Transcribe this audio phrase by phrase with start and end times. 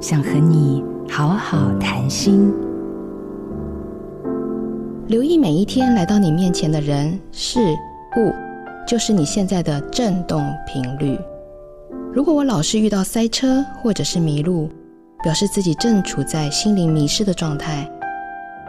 [0.00, 2.50] 想和你好好谈心。
[5.08, 7.60] 留意每一天来到你面前的人事
[8.16, 8.32] 物，
[8.86, 11.18] 就是你现在的振动频率。
[12.14, 14.70] 如果我老是遇到塞车或者是迷路，
[15.22, 17.86] 表示自己正处在心灵迷失的状态。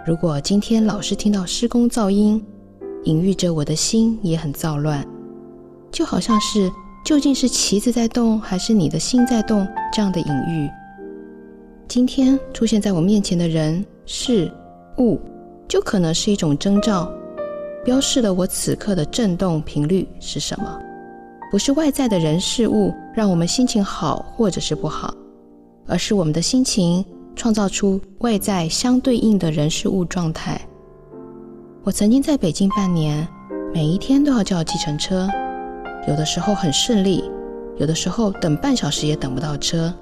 [0.06, 2.44] 如果今天老是听到施工噪音，
[3.06, 5.08] 隐喻着我的心也很躁乱，
[5.92, 6.70] 就好像是
[7.06, 10.70] 究竟是旗子在动，还是你的心在动这样的隐喻。
[11.94, 14.50] 今天出现在我面前的人事
[14.98, 15.20] 物，
[15.68, 17.12] 就可能是一种征兆，
[17.84, 20.80] 标示了我此刻的振动频率是什么。
[21.52, 25.14] 不是外在的人事物让我们心情好或者是不好，
[25.86, 27.04] 而是我们的心情
[27.36, 30.62] 创造出外在相对应的人事物状态。
[31.84, 33.28] 我曾经在北京半年，
[33.74, 35.28] 每一天都要叫计程车，
[36.08, 37.30] 有的时候很顺利，
[37.76, 39.94] 有的时候等半小时也等不到车。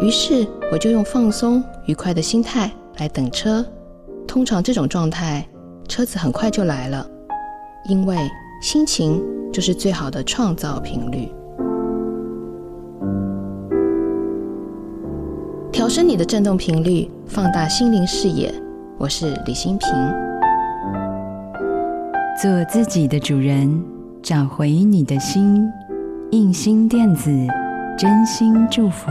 [0.00, 3.64] 于是我就用放松愉快的心态来等车。
[4.26, 5.46] 通常这种状态，
[5.88, 7.06] 车子很快就来了，
[7.88, 8.16] 因为
[8.62, 9.22] 心情。
[9.52, 11.28] 就是最好的创造频率。
[15.70, 18.50] 调升你的振动频率，放大心灵视野。
[18.96, 19.90] 我是李新平。
[22.40, 23.84] 做自己的主人，
[24.22, 25.70] 找回你的心。
[26.30, 27.30] 印心电子，
[27.98, 29.10] 真心祝福。